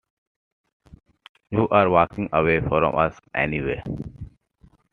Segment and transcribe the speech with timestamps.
[1.51, 3.83] You're walking away from us anyway...